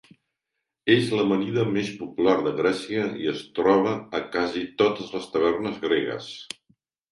[0.93, 6.35] És l'amanida més popular de Grècia i es troba a quasi totes les tavernes gregues.